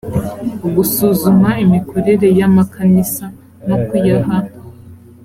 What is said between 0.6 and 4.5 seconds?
gusuzuma imikorere y amakanisa no kuyaha